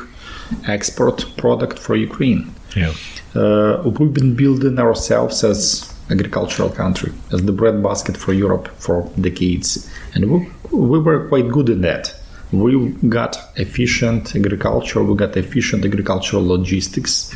export 0.68 1.26
product 1.38 1.80
for 1.80 1.96
Ukraine. 1.96 2.54
Yeah. 2.76 2.94
Uh, 3.36 3.82
we've 3.86 4.14
been 4.14 4.36
building 4.36 4.80
ourselves 4.80 5.44
as 5.44 5.92
agricultural 6.10 6.70
country, 6.70 7.12
as 7.32 7.44
the 7.44 7.54
breadbasket 7.54 8.18
for 8.18 8.34
Europe 8.34 8.68
for 8.78 9.10
decades. 9.20 9.90
And 10.14 10.30
we, 10.30 10.52
we 10.72 11.00
were 11.00 11.28
quite 11.30 11.50
good 11.50 11.70
in 11.70 11.82
that. 11.82 12.14
We 12.52 12.90
got 13.08 13.38
efficient 13.56 14.36
agriculture, 14.36 15.02
we 15.04 15.16
got 15.16 15.38
efficient 15.38 15.86
agricultural 15.86 16.46
logistics, 16.46 17.32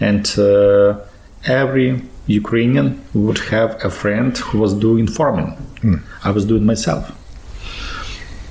and 0.00 0.24
uh, 0.38 0.98
every 1.44 2.02
Ukrainian 2.26 3.00
would 3.14 3.38
have 3.54 3.70
a 3.84 3.90
friend 3.90 4.36
who 4.36 4.58
was 4.58 4.72
doing 4.74 5.06
farming. 5.06 5.50
I 6.24 6.30
was 6.30 6.44
doing 6.44 6.64
myself. 6.66 7.04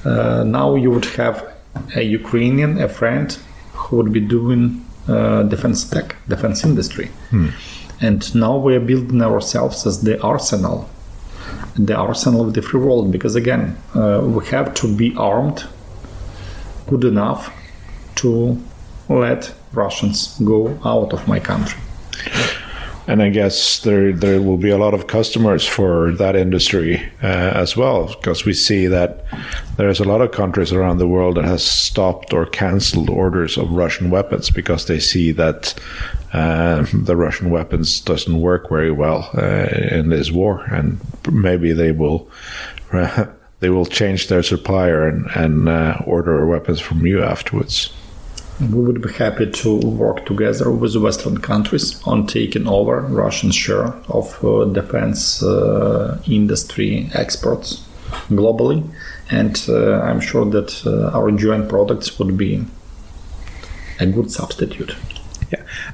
Uh, 0.05 0.43
now 0.43 0.75
you 0.75 0.89
would 0.91 1.05
have 1.21 1.35
a 1.95 2.01
Ukrainian, 2.01 2.81
a 2.81 2.89
friend 2.99 3.37
who 3.73 3.97
would 3.97 4.11
be 4.13 4.21
doing 4.37 4.85
uh, 5.07 5.43
defense 5.43 5.79
tech, 5.89 6.15
defense 6.27 6.63
industry. 6.63 7.07
And 8.01 8.21
now 8.35 8.55
we 8.57 8.75
are 8.77 8.79
building 8.91 9.21
ourselves 9.21 9.85
as 9.85 9.95
the 10.03 10.15
arsenal, 10.21 10.89
the 11.75 11.95
arsenal 11.95 12.41
of 12.47 12.53
the 12.53 12.61
free 12.61 12.79
world. 12.79 13.11
Because 13.11 13.35
again, 13.35 13.63
uh, 13.95 14.21
we 14.23 14.45
have 14.47 14.73
to 14.75 14.87
be 15.01 15.13
armed 15.17 15.59
good 16.89 17.03
enough 17.03 17.51
to 18.15 18.57
let 19.07 19.53
Russians 19.73 20.37
go 20.39 20.77
out 20.83 21.13
of 21.13 21.27
my 21.27 21.39
country. 21.39 21.79
And 23.07 23.23
I 23.23 23.29
guess 23.29 23.79
there 23.79 24.13
there 24.13 24.39
will 24.39 24.57
be 24.57 24.69
a 24.69 24.77
lot 24.77 24.93
of 24.93 25.07
customers 25.07 25.65
for 25.65 26.11
that 26.17 26.35
industry 26.35 27.01
uh, 27.23 27.61
as 27.63 27.75
well, 27.75 28.07
because 28.07 28.45
we 28.45 28.53
see 28.53 28.87
that 28.87 29.25
there's 29.77 29.99
a 29.99 30.03
lot 30.03 30.21
of 30.21 30.31
countries 30.31 30.71
around 30.71 30.99
the 30.99 31.07
world 31.07 31.35
that 31.37 31.45
has 31.45 31.63
stopped 31.63 32.33
or 32.33 32.45
cancelled 32.45 33.09
orders 33.09 33.57
of 33.57 33.71
Russian 33.71 34.11
weapons 34.11 34.51
because 34.51 34.85
they 34.85 34.99
see 34.99 35.31
that 35.31 35.73
uh, 36.33 36.85
the 36.93 37.15
Russian 37.15 37.49
weapons 37.49 37.99
doesn't 38.01 38.41
work 38.41 38.69
very 38.69 38.91
well 38.91 39.29
uh, 39.33 39.97
in 39.97 40.09
this 40.09 40.31
war, 40.31 40.65
and 40.71 40.99
maybe 41.31 41.73
they 41.73 41.91
will. 41.91 42.29
They 43.59 43.69
will 43.69 43.85
change 43.85 44.27
their 44.27 44.43
supplier 44.43 45.07
and, 45.07 45.27
and 45.35 45.69
uh, 45.69 45.97
order 46.05 46.45
weapons 46.45 46.79
from 46.79 47.05
you 47.05 47.21
afterwards. 47.21 47.93
We 48.59 48.67
would 48.67 49.01
be 49.01 49.13
happy 49.13 49.49
to 49.49 49.77
work 49.77 50.25
together 50.25 50.69
with 50.69 50.95
Western 50.95 51.37
countries 51.39 52.01
on 52.05 52.27
taking 52.27 52.67
over 52.67 53.01
Russian 53.01 53.51
share 53.51 53.93
of 54.09 54.43
uh, 54.43 54.65
defense 54.65 55.41
uh, 55.41 56.21
industry 56.27 57.09
exports 57.13 57.85
globally, 58.27 58.83
and 59.29 59.63
uh, 59.69 60.01
I'm 60.01 60.19
sure 60.19 60.45
that 60.45 60.85
uh, 60.85 61.17
our 61.17 61.31
joint 61.31 61.69
products 61.69 62.19
would 62.19 62.37
be 62.37 62.65
a 63.99 64.05
good 64.05 64.29
substitute. 64.31 64.95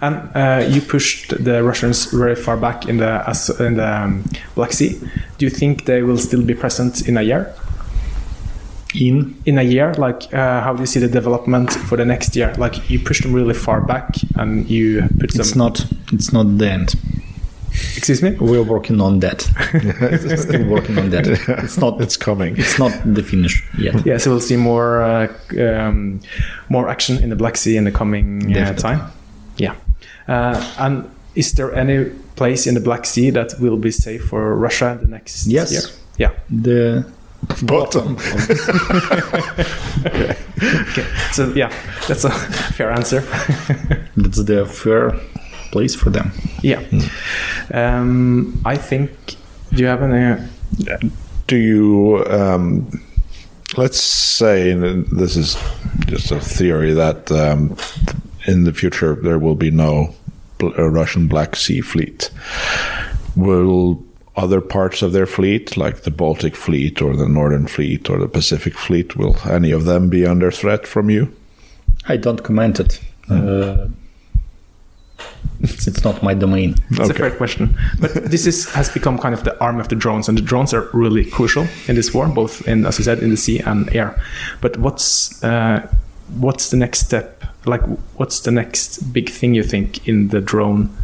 Yeah, 0.01 0.07
and 0.07 0.35
uh, 0.35 0.67
you 0.67 0.81
pushed 0.81 1.43
the 1.43 1.63
Russians 1.63 2.05
very 2.11 2.35
far 2.35 2.57
back 2.57 2.87
in 2.87 2.97
the 2.97 3.23
in 3.59 3.75
the 3.77 4.03
um, 4.03 4.23
Black 4.55 4.73
Sea. 4.73 4.99
Do 5.37 5.45
you 5.45 5.49
think 5.49 5.85
they 5.85 6.01
will 6.01 6.17
still 6.17 6.43
be 6.43 6.53
present 6.53 7.07
in 7.07 7.17
a 7.17 7.21
year? 7.21 7.53
In 8.93 9.35
In 9.45 9.57
a 9.57 9.63
year, 9.63 9.93
like 9.95 10.33
uh, 10.33 10.61
how 10.61 10.73
do 10.73 10.79
you 10.79 10.85
see 10.87 10.99
the 11.01 11.09
development 11.09 11.73
for 11.73 11.97
the 11.97 12.05
next 12.05 12.35
year? 12.35 12.53
Like 12.57 12.89
you 12.89 12.99
pushed 12.99 13.23
them 13.23 13.33
really 13.33 13.53
far 13.53 13.81
back, 13.81 14.15
and 14.35 14.69
you 14.69 15.01
put 15.19 15.31
them. 15.31 15.41
it's 15.41 15.55
not 15.55 15.85
it's 16.13 16.31
not 16.31 16.57
the 16.57 16.69
end. 16.71 16.95
Excuse 17.97 18.21
me. 18.21 18.31
We're 18.39 18.63
working 18.63 19.01
on 19.01 19.19
that. 19.19 19.41
Still 20.39 20.65
working 20.69 20.97
on 20.97 21.09
that. 21.09 21.27
It's 21.63 21.77
not. 21.77 21.99
It's 21.99 22.15
coming. 22.15 22.55
It's 22.57 22.79
not 22.79 22.91
the 23.05 23.21
finish 23.21 23.63
yet. 23.77 24.05
Yeah, 24.05 24.17
so 24.17 24.31
we'll 24.31 24.39
see 24.39 24.55
more 24.55 25.01
uh, 25.01 25.27
um, 25.59 26.21
more 26.69 26.87
action 26.87 27.17
in 27.21 27.29
the 27.29 27.35
Black 27.35 27.57
Sea 27.57 27.75
in 27.75 27.83
the 27.83 27.91
coming 27.91 28.45
uh, 28.45 28.53
Definitely. 28.53 28.81
time. 28.81 29.11
Yeah, 29.57 29.75
uh, 30.27 30.61
and 30.79 31.09
is 31.35 31.53
there 31.53 31.73
any 31.75 32.05
place 32.35 32.67
in 32.67 32.73
the 32.75 32.81
Black 32.81 33.05
Sea 33.05 33.31
that 33.31 33.53
will 33.59 33.77
be 33.77 33.91
safe 33.91 34.25
for 34.29 34.55
Russia 34.55 34.97
the 35.01 35.07
next 35.07 35.47
Yes. 35.47 35.71
year? 35.71 35.81
Yeah. 36.17 36.31
The 36.49 37.05
Bottom. 37.63 38.17
Okay. 40.89 41.05
So 41.31 41.51
yeah, 41.55 41.69
that's 42.07 42.23
a 42.23 42.31
fair 42.73 42.91
answer. 42.91 43.21
that's 44.17 44.43
the 44.43 44.65
fair 44.65 45.11
place 45.71 45.95
for 45.95 46.09
them. 46.09 46.31
yeah. 46.63 46.81
Um, 47.73 48.61
I 48.65 48.77
think. 48.77 49.11
Do 49.73 49.81
you 49.81 49.87
have 49.87 50.01
any? 50.03 50.41
do 51.47 51.57
you 51.57 52.23
um, 52.29 52.87
let's 53.77 53.99
say 54.01 54.71
and 54.71 55.05
this 55.07 55.35
is 55.35 55.57
just 56.07 56.31
a 56.31 56.39
theory 56.39 56.93
that 56.93 57.29
um, 57.31 57.75
in 58.47 58.63
the 58.63 58.73
future 58.73 59.15
there 59.15 59.39
will 59.39 59.55
be 59.55 59.71
no 59.71 60.13
bl- 60.57 60.73
uh, 60.77 60.89
Russian 60.89 61.27
Black 61.27 61.55
Sea 61.55 61.81
fleet 61.81 62.29
will 63.35 64.03
other 64.37 64.61
parts 64.61 65.01
of 65.01 65.13
their 65.13 65.25
fleet 65.25 65.77
like 65.77 66.01
the 66.03 66.11
Baltic 66.11 66.55
fleet 66.55 67.01
or 67.01 67.15
the 67.15 67.27
Northern 67.27 67.67
fleet 67.67 68.09
or 68.09 68.19
the 68.19 68.27
Pacific 68.27 68.77
fleet 68.77 69.15
will 69.15 69.37
any 69.49 69.71
of 69.71 69.85
them 69.85 70.09
be 70.09 70.25
under 70.25 70.51
threat 70.51 70.85
from 70.85 71.09
you 71.09 71.33
I 72.07 72.17
don't 72.17 72.43
comment 72.43 72.79
it. 72.79 73.01
Uh, 73.29 73.87
it's, 75.61 75.87
it's 75.87 76.03
not 76.03 76.21
my 76.21 76.33
domain. 76.33 76.75
It's 76.91 77.09
a 77.09 77.13
fair 77.13 77.31
question, 77.31 77.75
but 77.99 78.13
this 78.13 78.45
is 78.45 78.71
has 78.73 78.89
become 78.89 79.17
kind 79.17 79.33
of 79.33 79.43
the 79.43 79.59
arm 79.59 79.79
of 79.79 79.87
the 79.87 79.95
drones, 79.95 80.29
and 80.29 80.37
the 80.37 80.41
drones 80.41 80.73
are 80.73 80.89
really 80.93 81.25
crucial 81.25 81.65
in 81.87 81.95
this 81.95 82.13
war, 82.13 82.27
both 82.27 82.67
in, 82.67 82.85
as 82.85 82.99
you 82.99 83.03
said, 83.03 83.19
in 83.19 83.29
the 83.31 83.37
sea 83.37 83.59
and 83.59 83.93
air. 83.95 84.21
But 84.61 84.77
what's 84.77 85.43
uh, 85.43 85.87
what's 86.39 86.69
the 86.69 86.77
next 86.77 86.99
step? 86.99 87.43
Like, 87.65 87.81
what's 88.17 88.41
the 88.41 88.51
next 88.51 89.13
big 89.13 89.29
thing 89.29 89.55
you 89.55 89.63
think 89.63 90.07
in 90.07 90.29
the 90.29 90.41
drone 90.41 90.95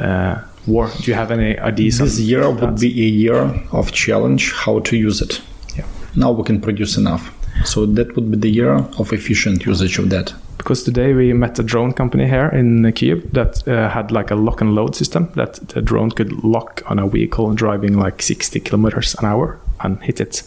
uh, 0.00 0.42
war? 0.66 0.90
Do 1.00 1.10
you 1.10 1.14
have 1.14 1.30
any 1.30 1.58
ideas? 1.58 1.98
This 1.98 2.20
year 2.20 2.42
that? 2.42 2.60
would 2.60 2.80
be 2.80 2.88
a 2.88 3.08
year 3.08 3.62
of 3.72 3.92
challenge 3.92 4.52
how 4.52 4.80
to 4.80 4.96
use 4.96 5.20
it. 5.20 5.40
Yeah. 5.76 5.86
Now 6.14 6.32
we 6.32 6.44
can 6.44 6.60
produce 6.60 6.96
enough. 6.96 7.32
So 7.64 7.86
that 7.86 8.14
would 8.16 8.30
be 8.30 8.36
the 8.36 8.50
year 8.50 8.74
of 8.74 9.12
efficient 9.12 9.64
usage 9.64 9.98
of 9.98 10.10
that. 10.10 10.34
because 10.64 10.82
today 10.82 11.12
we 11.12 11.30
met 11.34 11.58
a 11.58 11.62
drone 11.62 11.92
company 11.92 12.26
here 12.26 12.48
in 12.48 12.90
Kiev 12.92 13.30
that 13.34 13.68
uh, 13.68 13.90
had 13.90 14.10
like 14.10 14.30
a 14.30 14.34
lock 14.34 14.62
and 14.62 14.74
load 14.74 14.96
system 14.96 15.30
that 15.34 15.56
the 15.68 15.82
drone 15.82 16.10
could 16.10 16.32
lock 16.42 16.82
on 16.86 16.98
a 16.98 17.06
vehicle 17.06 17.52
driving 17.52 17.98
like 17.98 18.22
60 18.22 18.60
kilometers 18.60 19.14
an 19.16 19.26
hour 19.26 19.60
and 19.80 20.02
hit 20.02 20.22
it. 20.22 20.42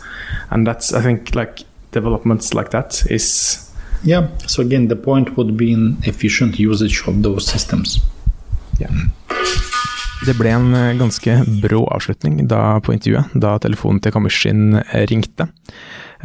And 0.49 0.65
that's, 0.65 0.91
I 0.91 1.01
think, 1.03 1.35
like 1.35 1.59
developments 1.91 2.55
like 2.55 2.71
that 2.71 3.05
is 3.11 3.66
Yeah. 4.03 4.27
So 4.45 4.61
again, 4.61 4.87
the 4.87 4.95
point 4.95 5.35
would 5.37 5.57
be 5.57 5.71
in 5.71 5.97
efficient 6.03 6.59
usage 6.59 7.03
of 7.07 7.23
those 7.23 7.47
systems. 7.51 7.99
yeah. 8.79 8.91
Det 10.25 10.33
ble 10.33 10.49
en 10.49 10.73
eh, 10.73 10.95
ganske 10.97 11.33
brå 11.61 11.83
avslutning 11.93 12.47
da, 12.49 12.79
på 12.81 12.93
intervjuet, 12.95 13.35
da 13.37 13.51
telefonen 13.61 13.99
til 14.01 14.11
Kamysjin 14.15 14.79
eh, 14.79 15.03
ringte. 15.07 15.45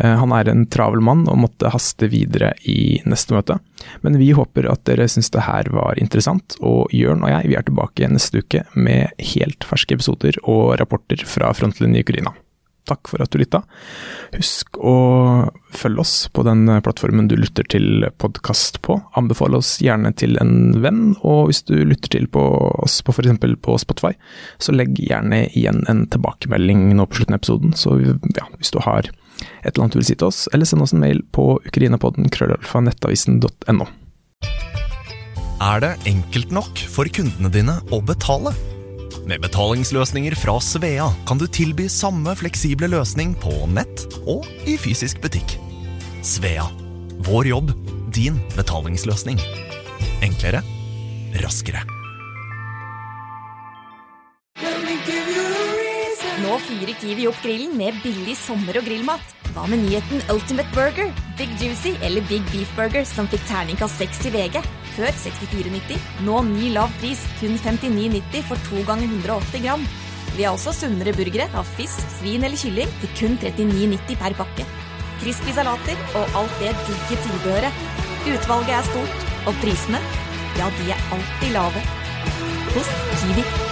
Eh, 0.01 0.15
Han 0.17 0.33
er 0.33 0.49
en 0.49 0.65
travel 0.73 1.03
mann 1.05 1.27
og 1.29 1.37
måtte 1.43 1.69
haste 1.71 2.09
videre 2.09 2.55
i 2.65 3.03
neste 3.05 3.37
møte. 3.37 3.59
Men 4.01 4.17
vi 4.17 4.31
håper 4.33 4.65
at 4.73 4.81
dere 4.89 5.05
syns 5.13 5.29
det 5.35 5.45
her 5.45 5.69
var 5.77 6.01
interessant, 6.01 6.57
og 6.65 6.89
Jørn 6.97 7.21
og 7.21 7.35
jeg 7.35 7.53
vi 7.53 7.59
er 7.61 7.69
tilbake 7.69 8.09
neste 8.09 8.41
uke 8.41 8.65
med 8.75 9.13
helt 9.35 9.69
ferske 9.69 9.99
episoder 10.01 10.41
og 10.43 10.79
rapporter 10.81 11.21
fra 11.29 11.53
frontlinjen 11.53 12.01
i 12.01 12.07
Ukraina. 12.07 12.33
Takk 12.91 13.07
for 13.13 13.23
at 13.23 13.31
du 13.31 13.39
lytta. 13.39 13.61
Husk 14.35 14.79
å 14.83 14.95
følge 15.71 16.03
oss 16.03 16.15
på 16.35 16.43
den 16.47 16.67
plattformen 16.83 17.29
du 17.31 17.37
lytter 17.39 17.67
til 17.71 18.09
podkast 18.19 18.81
på. 18.83 18.99
Anbefale 19.19 19.61
oss 19.63 19.77
gjerne 19.85 20.11
til 20.19 20.35
en 20.43 20.75
venn, 20.83 21.15
og 21.23 21.47
hvis 21.51 21.63
du 21.69 21.77
lytter 21.79 22.17
til 22.17 22.27
på 22.33 22.43
oss 22.83 22.99
på 23.07 23.15
f.eks. 23.15 23.39
på 23.63 23.79
Spotify, 23.79 24.13
så 24.59 24.75
legg 24.75 24.99
gjerne 24.99 25.45
igjen 25.53 25.85
en 25.91 26.09
tilbakemelding 26.11 26.91
nå 26.99 27.07
på 27.07 27.21
slutten 27.21 27.39
av 27.39 27.43
episoden. 27.43 27.77
Så 27.79 27.95
ja, 28.03 28.49
hvis 28.59 28.75
du 28.75 28.83
har 28.83 29.07
et 29.63 29.73
eller 29.73 29.85
annet 29.85 29.95
du 29.95 30.03
vil 30.03 30.11
si 30.11 30.19
til 30.19 30.31
oss, 30.33 30.45
eller 30.53 30.69
send 30.69 30.83
oss 30.83 30.95
en 30.95 31.03
mail 31.03 31.23
på 31.35 31.55
ukrainapodden 31.63 32.31
krøllalfa. 32.35 32.83
Er 35.63 35.83
det 35.85 35.95
enkelt 36.11 36.51
nok 36.51 36.87
for 36.91 37.07
kundene 37.15 37.51
dine 37.55 37.79
å 37.95 38.03
betale? 38.03 38.55
Med 39.23 39.39
betalingsløsninger 39.41 40.35
fra 40.35 40.57
Svea 40.61 41.07
kan 41.29 41.39
du 41.39 41.47
tilby 41.47 41.87
samme 41.93 42.35
fleksible 42.39 42.89
løsning 42.91 43.37
på 43.39 43.53
nett 43.71 44.07
og 44.27 44.49
i 44.67 44.75
fysisk 44.81 45.23
butikk. 45.23 45.57
Svea 46.27 46.67
vår 47.23 47.53
jobb, 47.53 47.71
din 48.15 48.41
betalingsløsning. 48.57 49.39
Enklere, 50.27 50.65
raskere. 51.39 52.02
Nå 56.53 56.59
fyrer 56.61 56.93
Kiwi 57.01 57.25
opp 57.31 57.39
grillen 57.41 57.79
med 57.81 57.97
billig 58.05 58.35
sommer- 58.37 58.77
og 58.77 58.85
grillmat. 58.85 59.31
Hva 59.55 59.63
med 59.73 59.81
nyheten 59.87 60.21
Ultimate 60.35 60.69
Burger, 60.77 61.09
Big 61.39 61.49
Juicy 61.57 61.95
eller 62.05 62.21
Big 62.29 62.45
Beef 62.51 62.69
Burger 62.77 63.07
som 63.09 63.25
fikk 63.33 63.47
terningkast 63.49 64.03
6 64.03 64.21
i 64.29 64.33
VG? 64.35 64.59
Før 64.99 65.17
64,90. 65.23 65.97
Nå 66.27 66.43
ny 66.51 66.69
lav 66.75 66.93
pris, 67.01 67.25
kun 67.39 67.57
59,90 67.57 68.45
for 68.51 68.69
to 68.69 68.85
ganger 68.85 69.09
180 69.09 69.65
gram. 69.65 69.89
Vi 70.37 70.45
har 70.45 70.53
også 70.53 70.77
sunnere 70.83 71.17
burgere 71.17 71.49
av 71.57 71.73
fisk, 71.81 72.05
svin 72.19 72.45
eller 72.45 72.61
kylling 72.61 72.93
til 73.01 73.17
kun 73.17 73.41
39,90 73.41 74.21
per 74.21 74.37
pakke. 74.45 74.69
Crispy 75.25 75.57
salater 75.57 76.07
og 76.13 76.41
alt 76.43 76.61
det 76.61 76.77
digge 76.85 77.17
tilbehøret. 77.17 77.85
Utvalget 78.29 78.77
er 78.77 78.89
stort, 78.93 79.29
og 79.49 79.57
prisene, 79.65 80.05
ja, 80.61 80.69
de 80.69 80.93
er 80.93 81.13
alltid 81.17 81.57
lave. 81.57 81.91
Hos 82.77 82.99
Kiwi. 83.23 83.72